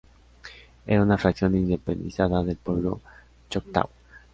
Eran 0.87 1.03
una 1.03 1.19
fracción 1.19 1.53
independizada 1.55 2.43
del 2.43 2.57
pueblo 2.57 3.01
choctaw. 3.51 3.87